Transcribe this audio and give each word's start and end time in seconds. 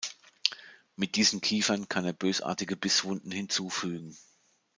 Mit 0.95 1.15
diesen 1.15 1.41
Kiefern 1.41 1.87
kann 1.87 2.05
er 2.05 2.13
bösartige 2.13 2.75
Bisswunden 2.75 3.29
hinzufügen. 3.29 4.17